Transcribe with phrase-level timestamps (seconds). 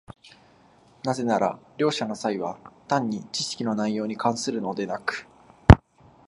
[1.03, 2.57] なぜなら両者の差異は
[2.87, 5.27] 単に知識の内容に関するのでなく、